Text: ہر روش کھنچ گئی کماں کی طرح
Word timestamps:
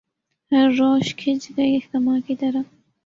ہر 0.51 0.67
روش 0.79 1.15
کھنچ 1.15 1.49
گئی 1.57 1.79
کماں 1.91 2.19
کی 2.27 2.35
طرح 2.35 2.61